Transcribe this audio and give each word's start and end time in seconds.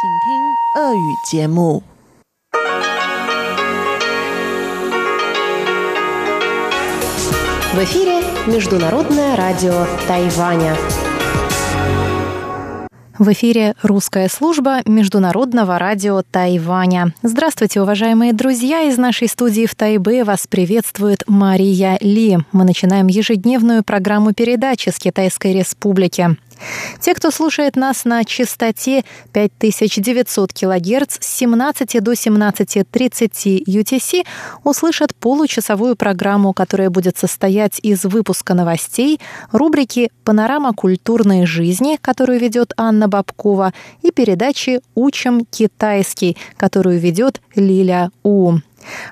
В 0.00 0.04
эфире 7.82 8.22
Международное 8.46 9.34
радио 9.34 9.86
Тайваня. 10.06 10.76
В 13.18 13.32
эфире 13.32 13.74
русская 13.82 14.28
служба 14.28 14.82
Международного 14.86 15.76
радио 15.80 16.22
Тайваня. 16.22 17.12
Здравствуйте, 17.24 17.82
уважаемые 17.82 18.32
друзья! 18.32 18.82
Из 18.82 18.96
нашей 18.98 19.26
студии 19.26 19.66
в 19.66 19.74
Тайбе 19.74 20.22
вас 20.22 20.46
приветствует 20.46 21.24
Мария 21.26 21.98
Ли. 22.00 22.38
Мы 22.52 22.62
начинаем 22.62 23.08
ежедневную 23.08 23.82
программу 23.82 24.32
передачи 24.32 24.90
с 24.90 25.00
Китайской 25.00 25.54
Республики. 25.54 26.36
Те, 27.00 27.14
кто 27.14 27.30
слушает 27.30 27.76
нас 27.76 28.04
на 28.04 28.24
частоте 28.24 29.04
5900 29.32 30.52
кГц 30.52 31.18
с 31.20 31.36
17 31.38 32.02
до 32.02 32.12
17.30 32.12 33.64
UTC, 33.66 34.26
услышат 34.64 35.14
получасовую 35.14 35.96
программу, 35.96 36.52
которая 36.52 36.90
будет 36.90 37.18
состоять 37.18 37.78
из 37.82 38.04
выпуска 38.04 38.54
новостей, 38.54 39.20
рубрики 39.52 40.10
«Панорама 40.24 40.72
культурной 40.72 41.46
жизни», 41.46 41.98
которую 42.00 42.40
ведет 42.40 42.72
Анна 42.76 43.08
Бабкова, 43.08 43.72
и 44.02 44.10
передачи 44.10 44.80
«Учим 44.94 45.44
китайский», 45.44 46.36
которую 46.56 46.98
ведет 46.98 47.40
Лиля 47.54 48.10
У. 48.22 48.58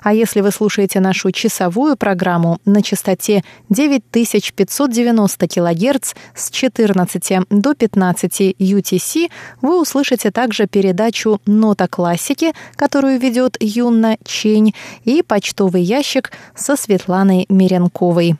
А 0.03 0.13
если 0.13 0.41
вы 0.41 0.51
слушаете 0.51 0.99
нашу 0.99 1.31
часовую 1.31 1.97
программу 1.97 2.59
на 2.65 2.81
частоте 2.81 3.43
9590 3.69 5.47
кГц 5.47 6.13
с 6.35 6.49
14 6.49 7.47
до 7.49 7.73
15 7.73 8.41
UTC, 8.59 9.29
вы 9.61 9.81
услышите 9.81 10.31
также 10.31 10.67
передачу 10.67 11.41
«Нота 11.45 11.87
классики», 11.87 12.53
которую 12.75 13.19
ведет 13.19 13.57
Юнна 13.59 14.17
Чень, 14.25 14.73
и 15.03 15.21
почтовый 15.21 15.81
ящик 15.81 16.31
со 16.55 16.75
Светланой 16.75 17.45
Меренковой. 17.49 18.35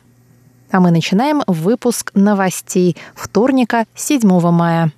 А 0.70 0.80
мы 0.80 0.90
начинаем 0.90 1.42
выпуск 1.46 2.10
новостей 2.14 2.96
вторника 3.14 3.86
7 3.94 4.28
мая. 4.50 4.92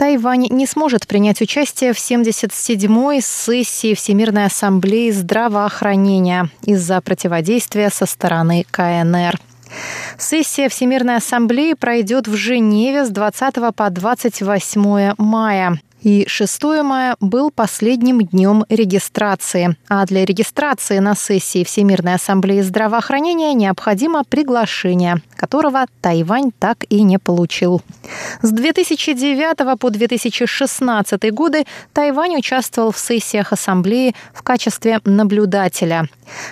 Тайвань 0.00 0.46
не 0.48 0.64
сможет 0.64 1.06
принять 1.06 1.42
участие 1.42 1.92
в 1.92 1.98
77-й 1.98 3.20
сессии 3.20 3.92
Всемирной 3.92 4.46
ассамблеи 4.46 5.10
здравоохранения 5.10 6.48
из-за 6.64 7.02
противодействия 7.02 7.90
со 7.90 8.06
стороны 8.06 8.64
КНР. 8.70 9.38
Сессия 10.16 10.70
Всемирной 10.70 11.16
ассамблеи 11.16 11.74
пройдет 11.74 12.28
в 12.28 12.34
Женеве 12.34 13.04
с 13.04 13.10
20 13.10 13.74
по 13.76 13.90
28 13.90 15.12
мая. 15.18 15.78
И 16.02 16.24
6 16.26 16.62
мая 16.82 17.16
был 17.20 17.50
последним 17.50 18.20
днем 18.22 18.64
регистрации. 18.70 19.76
А 19.88 20.06
для 20.06 20.24
регистрации 20.24 20.98
на 20.98 21.14
сессии 21.14 21.62
Всемирной 21.62 22.14
ассамблеи 22.14 22.62
здравоохранения 22.62 23.52
необходимо 23.52 24.24
приглашение, 24.24 25.20
которого 25.36 25.84
Тайвань 26.00 26.52
так 26.58 26.84
и 26.88 27.02
не 27.02 27.18
получил. 27.18 27.82
С 28.40 28.50
2009 28.50 29.78
по 29.78 29.90
2016 29.90 31.30
годы 31.32 31.64
Тайвань 31.92 32.36
участвовал 32.36 32.92
в 32.92 32.98
сессиях 32.98 33.52
ассамблеи 33.52 34.14
в 34.32 34.42
качестве 34.42 35.00
наблюдателя. 35.04 36.08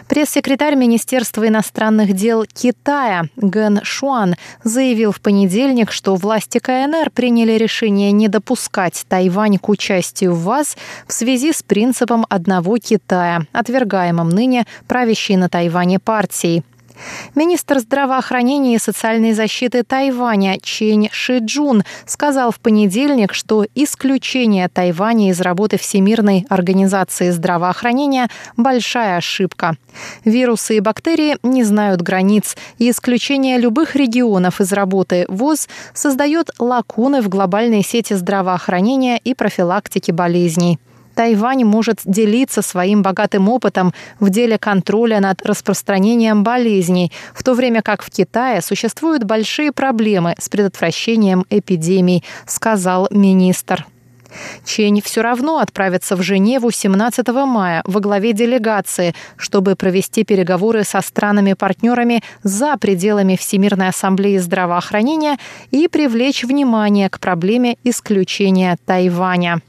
Пресс-секретарь 0.08 0.74
Министерства 0.74 1.46
иностранных 1.46 2.12
дел 2.12 2.44
Китая 2.52 3.26
Ген 3.36 3.80
Шуан 3.84 4.34
заявил 4.64 5.12
в 5.12 5.20
понедельник, 5.20 5.92
что 5.92 6.16
власти 6.16 6.58
КНР 6.58 7.10
приняли 7.10 7.52
решение 7.52 8.10
не 8.10 8.28
допускать 8.28 9.04
Тайвань 9.08 9.37
Тайвань 9.38 9.58
к 9.58 9.68
участию 9.68 10.34
в 10.34 10.42
ВАЗ 10.42 10.76
в 11.06 11.12
связи 11.12 11.52
с 11.52 11.62
принципом 11.62 12.26
одного 12.28 12.76
Китая, 12.78 13.42
отвергаемым 13.52 14.28
ныне 14.28 14.66
правящей 14.88 15.36
на 15.36 15.48
Тайване 15.48 16.00
партией. 16.00 16.64
Министр 17.34 17.78
здравоохранения 17.80 18.74
и 18.74 18.78
социальной 18.78 19.32
защиты 19.32 19.82
Тайваня 19.82 20.58
Чень 20.60 21.08
Шиджун 21.12 21.84
сказал 22.06 22.50
в 22.50 22.60
понедельник, 22.60 23.34
что 23.34 23.66
исключение 23.74 24.68
Тайваня 24.68 25.30
из 25.30 25.40
работы 25.40 25.78
Всемирной 25.78 26.46
организации 26.48 27.30
здравоохранения– 27.30 28.28
большая 28.56 29.16
ошибка. 29.16 29.76
Вирусы 30.24 30.76
и 30.76 30.80
бактерии 30.80 31.36
не 31.42 31.64
знают 31.64 32.02
границ, 32.02 32.56
и 32.78 32.90
исключение 32.90 33.58
любых 33.58 33.96
регионов 33.96 34.60
из 34.60 34.72
работы 34.72 35.24
ВОЗ 35.28 35.68
создает 35.94 36.50
лакуны 36.58 37.22
в 37.22 37.28
глобальной 37.28 37.82
сети 37.82 38.14
здравоохранения 38.14 39.18
и 39.18 39.34
профилактики 39.34 40.10
болезней. 40.10 40.78
Тайвань 41.18 41.64
может 41.64 41.98
делиться 42.04 42.62
своим 42.62 43.02
богатым 43.02 43.48
опытом 43.48 43.92
в 44.20 44.30
деле 44.30 44.56
контроля 44.56 45.18
над 45.18 45.44
распространением 45.44 46.44
болезней, 46.44 47.10
в 47.34 47.42
то 47.42 47.54
время 47.54 47.82
как 47.82 48.04
в 48.04 48.10
Китае 48.10 48.62
существуют 48.62 49.24
большие 49.24 49.72
проблемы 49.72 50.36
с 50.38 50.48
предотвращением 50.48 51.44
эпидемий, 51.50 52.22
сказал 52.46 53.08
министр. 53.10 53.84
Чень 54.64 55.02
все 55.02 55.22
равно 55.22 55.58
отправится 55.58 56.14
в 56.14 56.22
Женеву 56.22 56.70
17 56.70 57.26
мая 57.26 57.82
во 57.84 57.98
главе 57.98 58.32
делегации, 58.32 59.12
чтобы 59.36 59.74
провести 59.74 60.22
переговоры 60.22 60.84
со 60.84 61.00
странами-партнерами 61.00 62.22
за 62.44 62.76
пределами 62.76 63.34
Всемирной 63.34 63.88
ассамблеи 63.88 64.36
здравоохранения 64.36 65.36
и 65.72 65.88
привлечь 65.88 66.44
внимание 66.44 67.10
к 67.10 67.18
проблеме 67.18 67.76
исключения 67.82 68.76
Тайваня. 68.86 69.62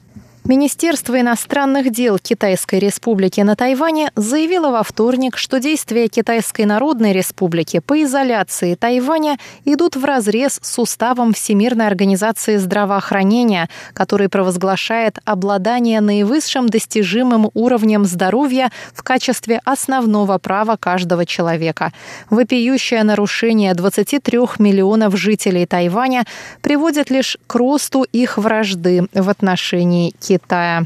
Министерство 0.50 1.22
иностранных 1.22 1.92
дел 1.92 2.18
Китайской 2.18 2.80
Республики 2.80 3.40
на 3.42 3.56
Тайване 3.56 4.10
заявило 4.16 4.72
во 4.72 4.82
вторник, 4.82 5.38
что 5.38 5.60
действия 5.60 6.08
Китайской 6.08 6.66
Народной 6.66 7.14
Республики 7.14 7.78
по 7.78 8.02
изоляции 8.02 8.74
Тайваня 8.74 9.38
идут 9.64 9.96
вразрез 9.96 10.58
с 10.60 10.80
уставом 10.80 11.34
Всемирной 11.34 11.86
организации 11.86 12.58
здравоохранения, 12.58 13.70
который 13.94 14.28
провозглашает 14.28 15.20
обладание 15.24 16.02
наивысшим 16.02 16.68
достижимым 16.68 17.52
уровнем 17.54 18.06
здоровья 18.06 18.72
в 18.96 19.04
качестве 19.04 19.62
основного 19.66 20.40
права 20.40 20.78
каждого 20.78 21.28
человека. 21.28 21.94
Вопиющее 22.32 23.04
нарушение 23.04 23.76
23 23.76 24.40
миллионов 24.58 25.16
жителей 25.16 25.68
Тайваня 25.68 26.24
приводит 26.62 27.12
лишь 27.12 27.38
к 27.46 27.54
росту 27.54 28.02
их 28.02 28.40
вражды 28.40 29.06
в 29.14 29.30
отношении 29.30 30.10
Китая. 30.20 30.39
Китая. 30.40 30.86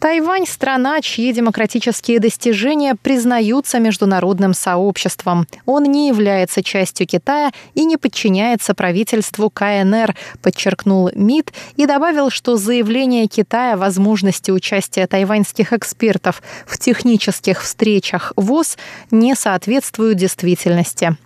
Тайвань– 0.00 0.46
страна, 0.48 1.00
чьи 1.00 1.32
демократические 1.32 2.18
достижения 2.18 2.94
признаются 2.94 3.78
международным 3.78 4.54
сообществом. 4.54 5.46
Он 5.66 5.84
не 5.84 6.08
является 6.08 6.62
частью 6.62 7.06
Китая 7.06 7.52
и 7.74 7.84
не 7.84 7.96
подчиняется 7.96 8.74
правительству 8.74 9.50
КНР, 9.50 10.14
подчеркнул 10.42 11.10
МИД 11.14 11.52
и 11.76 11.86
добавил, 11.86 12.30
что 12.30 12.56
заявление 12.56 13.26
Китая 13.26 13.74
о 13.74 13.76
возможности 13.78 14.50
участия 14.50 15.06
тайваньских 15.06 15.72
экспертов 15.72 16.42
в 16.66 16.78
технических 16.78 17.62
встречах 17.62 18.32
ВОЗ 18.36 18.76
не 19.10 19.34
соответствуют 19.34 20.18
действительности. 20.18 21.16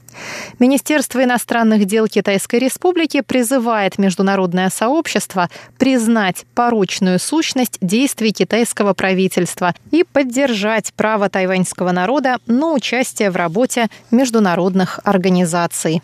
Министерство 0.58 1.22
иностранных 1.22 1.84
дел 1.84 2.06
Китайской 2.08 2.56
Республики 2.56 3.20
призывает 3.20 3.98
международное 3.98 4.70
сообщество 4.70 5.48
признать 5.78 6.44
порочную 6.54 7.18
сущность 7.18 7.78
действий 7.80 8.32
китайского 8.32 8.94
правительства 8.94 9.74
и 9.90 10.04
поддержать 10.04 10.92
право 10.94 11.28
тайваньского 11.28 11.92
народа 11.92 12.38
на 12.46 12.72
участие 12.72 13.30
в 13.30 13.36
работе 13.36 13.88
международных 14.10 15.00
организаций. 15.04 16.02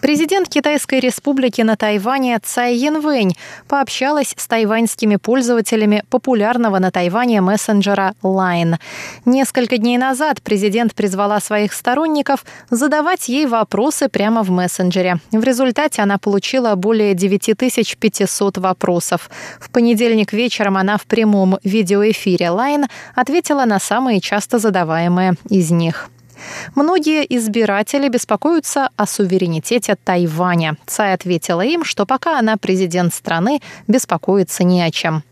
Президент 0.00 0.48
Китайской 0.48 0.98
республики 0.98 1.60
на 1.60 1.76
Тайване 1.76 2.38
Цай 2.42 2.74
Янвэнь 2.74 3.36
пообщалась 3.68 4.34
с 4.34 4.46
тайваньскими 4.46 5.16
пользователями 5.16 6.04
популярного 6.08 6.78
на 6.78 6.90
Тайване 6.90 7.42
мессенджера 7.42 8.14
Line. 8.22 8.76
Несколько 9.26 9.76
дней 9.76 9.98
назад 9.98 10.40
президент 10.42 10.94
призвала 10.94 11.38
своих 11.40 11.74
сторонников 11.74 12.46
задавать 12.70 13.28
ей 13.28 13.46
вопросы 13.46 14.08
прямо 14.08 14.42
в 14.42 14.50
мессенджере. 14.50 15.18
В 15.32 15.44
результате 15.44 16.00
она 16.00 16.16
получила 16.16 16.74
более 16.76 17.12
9500 17.14 18.56
вопросов. 18.56 19.28
В 19.60 19.68
понедельник 19.70 20.32
вечером 20.32 20.78
она 20.78 20.96
в 20.96 21.04
прямом 21.04 21.58
видеоэфире 21.62 22.46
Line 22.46 22.86
ответила 23.14 23.66
на 23.66 23.78
самые 23.78 24.20
часто 24.20 24.58
задаваемые 24.58 25.34
из 25.50 25.70
них. 25.70 26.08
Многие 26.74 27.24
избиратели 27.36 28.08
беспокоятся 28.08 28.90
о 28.96 29.06
суверенитете 29.06 29.96
Тайваня. 30.02 30.76
Цай 30.86 31.14
ответила 31.14 31.62
им, 31.62 31.84
что 31.84 32.06
пока 32.06 32.38
она 32.38 32.56
президент 32.56 33.14
страны, 33.14 33.60
беспокоиться 33.86 34.64
не 34.64 34.82
о 34.82 34.90
чем. 34.90 35.22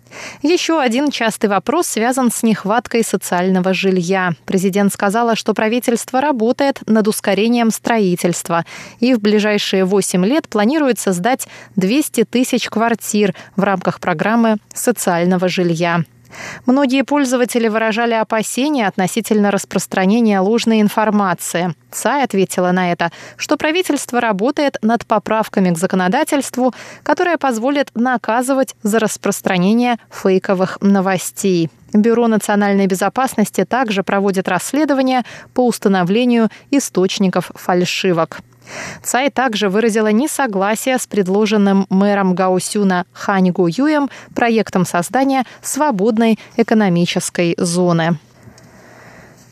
Еще 0.43 0.81
один 0.81 1.11
частый 1.11 1.51
вопрос 1.51 1.87
связан 1.87 2.31
с 2.31 2.43
нехваткой 2.43 3.05
социального 3.05 3.75
жилья. 3.75 4.33
Президент 4.47 4.93
сказала, 4.93 5.37
что 5.37 5.55
правительство 5.55 6.21
работает 6.21 6.81
над 6.87 7.09
ускорением 7.09 7.71
строительства 7.71 8.65
и 9.01 9.15
в 9.15 9.21
ближайшие 9.21 9.85
8 9.85 10.25
лет 10.25 10.49
планирует 10.49 10.99
создать 10.99 11.49
200 11.77 12.25
тысяч 12.25 12.69
квартир 12.69 13.35
в 13.57 13.63
рамках 13.63 14.01
программы 14.01 14.57
социального 14.73 15.49
жилья. 15.49 16.05
Многие 16.67 17.03
пользователи 17.03 17.69
выражали 17.69 18.15
опасения 18.15 18.87
относительно 18.87 19.51
распространения 19.51 20.41
ложной 20.41 20.81
информации. 20.81 21.75
ЦАЙ 21.91 22.25
ответила 22.25 22.71
на 22.73 22.93
это, 22.93 23.11
что 23.37 23.57
правительство 23.57 24.21
работает 24.21 24.77
над 24.83 25.07
поправками 25.07 25.71
к 25.71 25.79
законодательству, 25.79 26.75
которое 27.03 27.39
позволит 27.39 27.91
наказывать 27.95 28.75
за 28.83 28.99
распространение 28.99 29.99
фейковых 30.11 30.79
новостей. 30.81 31.71
Бюро 31.93 32.29
национальной 32.29 32.87
безопасности 32.87 33.65
также 33.65 34.03
проводит 34.03 34.49
расследование 34.49 35.23
по 35.55 35.67
установлению 35.67 36.51
источников 36.71 37.51
фальшивок. 37.55 38.41
Цай 39.03 39.31
также 39.31 39.69
выразила 39.69 40.13
несогласие 40.13 40.99
с 40.99 41.07
предложенным 41.07 41.87
мэром 41.89 42.35
Гаусюна 42.35 43.07
Ханьгу 43.13 43.69
Юем 43.69 44.11
проектом 44.35 44.85
создания 44.85 45.45
свободной 45.63 46.39
экономической 46.57 47.55
зоны. 47.59 48.19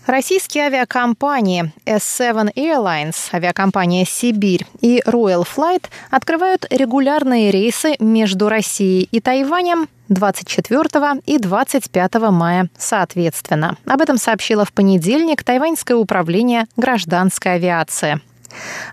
Российские 0.07 0.67
авиакомпании 0.67 1.73
S7 1.85 2.55
Airlines, 2.55 3.17
авиакомпания 3.33 4.05
«Сибирь» 4.05 4.65
и 4.81 5.03
Royal 5.05 5.45
Flight 5.45 5.87
открывают 6.13 6.65
регулярные 6.71 7.51
рейсы 7.51 7.97
между 7.99 8.49
Россией 8.49 9.09
и 9.11 9.21
Тайванем 9.21 9.89
24 10.09 11.23
и 11.27 11.39
25 11.39 12.15
мая 12.31 12.69
соответственно. 12.79 13.77
Об 13.85 14.01
этом 14.01 14.17
сообщило 14.17 14.65
в 14.65 14.73
понедельник 14.73 15.43
Тайваньское 15.43 15.97
управление 15.97 16.67
гражданской 16.77 17.55
авиации. 17.55 18.21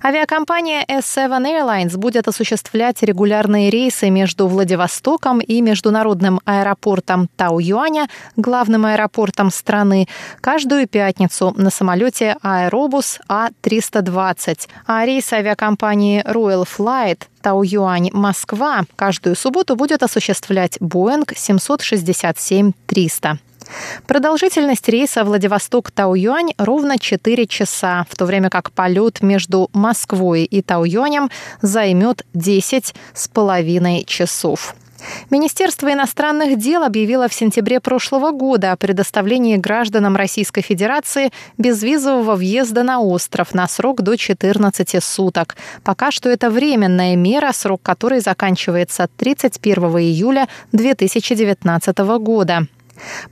Авиакомпания 0.03 0.83
S7 0.85 1.44
Airlines 1.44 1.97
будет 1.97 2.27
осуществлять 2.27 3.03
регулярные 3.03 3.69
рейсы 3.69 4.09
между 4.09 4.47
Владивостоком 4.47 5.39
и 5.39 5.61
международным 5.61 6.39
аэропортом 6.45 7.29
Тау-Юаня, 7.35 8.07
главным 8.35 8.85
аэропортом 8.85 9.51
страны, 9.51 10.07
каждую 10.41 10.88
пятницу 10.88 11.53
на 11.57 11.69
самолете 11.69 12.38
Аэробус 12.41 13.19
А-320. 13.27 14.67
А 14.85 15.05
рейс 15.05 15.31
авиакомпании 15.31 16.23
Royal 16.23 16.67
Flight 16.67 17.23
Тау-Юань, 17.41 18.09
Москва 18.13 18.83
каждую 18.95 19.35
субботу 19.35 19.75
будет 19.75 20.01
осуществлять 20.01 20.77
Boeing 20.77 21.27
767-300. 21.27 23.38
Продолжительность 24.08 24.88
рейса 24.90 25.24
Владивосток-Тау-Юань 25.24 26.54
ровно 26.58 27.00
4 27.00 27.48
часа, 27.48 28.06
в 28.10 28.16
то 28.16 28.25
время 28.25 28.50
как 28.50 28.72
полет 28.72 29.22
между 29.22 29.70
Москвой 29.74 30.44
и 30.44 30.62
Тау-Юанем 30.62 31.30
займет 31.62 32.25
10 32.34 32.94
с 33.14 33.28
половиной 33.28 34.04
часов. 34.06 34.75
Министерство 35.30 35.92
иностранных 35.92 36.58
дел 36.58 36.84
объявило 36.84 37.28
в 37.28 37.34
сентябре 37.34 37.80
прошлого 37.80 38.31
года 38.31 38.72
о 38.72 38.78
предоставлении 38.78 39.58
гражданам 39.58 40.16
Российской 40.16 40.62
Федерации 40.62 41.31
безвизового 41.58 42.36
въезда 42.36 42.84
на 42.84 43.00
остров 43.00 43.54
на 43.54 43.68
срок 43.68 44.02
до 44.02 44.16
14 44.16 45.04
суток. 45.04 45.56
Пока 45.84 46.12
что 46.12 46.30
это 46.30 46.50
временная 46.50 47.16
мера, 47.16 47.52
срок 47.54 47.81
которой 47.81 48.20
заканчивается 48.20 49.10
31 49.18 49.84
июля 49.98 50.48
2019 50.72 51.98
года. 52.20 52.68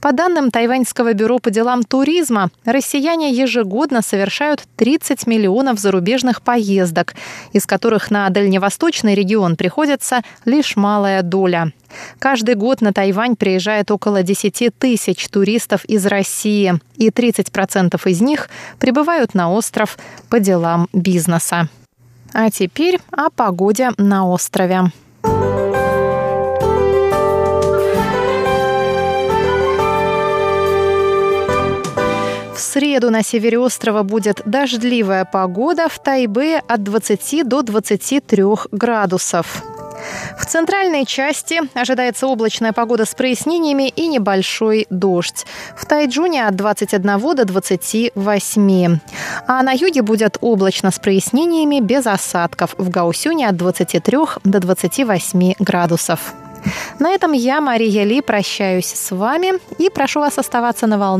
По 0.00 0.12
данным 0.12 0.50
Тайваньского 0.50 1.12
бюро 1.12 1.38
по 1.38 1.50
делам 1.50 1.82
туризма, 1.82 2.50
россияне 2.64 3.32
ежегодно 3.32 4.02
совершают 4.02 4.64
30 4.76 5.26
миллионов 5.26 5.78
зарубежных 5.78 6.42
поездок, 6.42 7.14
из 7.52 7.66
которых 7.66 8.10
на 8.10 8.28
дальневосточный 8.30 9.14
регион 9.14 9.56
приходится 9.56 10.22
лишь 10.44 10.76
малая 10.76 11.22
доля. 11.22 11.72
Каждый 12.18 12.54
год 12.54 12.80
на 12.80 12.92
Тайвань 12.92 13.36
приезжает 13.36 13.90
около 13.90 14.22
10 14.22 14.70
тысяч 14.78 15.28
туристов 15.28 15.84
из 15.84 16.06
России, 16.06 16.74
и 16.96 17.08
30% 17.10 18.00
из 18.08 18.20
них 18.20 18.48
прибывают 18.78 19.34
на 19.34 19.50
остров 19.50 19.98
по 20.28 20.40
делам 20.40 20.88
бизнеса. 20.92 21.68
А 22.32 22.50
теперь 22.50 22.98
о 23.10 23.28
погоде 23.30 23.90
на 23.98 24.26
острове. 24.26 24.90
Среду 32.62 33.10
на 33.10 33.22
севере 33.22 33.58
острова 33.58 34.02
будет 34.02 34.42
дождливая 34.46 35.24
погода, 35.24 35.88
в 35.88 35.98
Тайбе 35.98 36.62
от 36.66 36.82
20 36.82 37.46
до 37.46 37.62
23 37.62 38.44
градусов. 38.72 39.62
В 40.38 40.46
центральной 40.46 41.04
части 41.04 41.60
ожидается 41.74 42.26
облачная 42.26 42.72
погода 42.72 43.04
с 43.04 43.14
прояснениями 43.14 43.88
и 43.88 44.08
небольшой 44.08 44.86
дождь. 44.90 45.46
В 45.76 45.86
Тайджуне 45.86 46.46
от 46.46 46.56
21 46.56 47.18
до 47.36 47.44
28. 47.44 48.98
А 49.46 49.62
на 49.62 49.72
юге 49.72 50.02
будет 50.02 50.38
облачно 50.40 50.90
с 50.90 50.98
прояснениями 50.98 51.80
без 51.80 52.06
осадков. 52.06 52.74
В 52.78 52.88
Гаусюне 52.90 53.48
от 53.48 53.56
23 53.56 54.18
до 54.44 54.60
28 54.60 55.54
градусов. 55.58 56.34
На 56.98 57.10
этом 57.10 57.32
я, 57.32 57.60
Мария 57.60 58.04
Ли, 58.04 58.20
прощаюсь 58.20 58.86
с 58.86 59.10
вами 59.10 59.54
и 59.78 59.90
прошу 59.90 60.20
вас 60.20 60.38
оставаться 60.38 60.86
на 60.86 60.98
волнах 60.98 61.12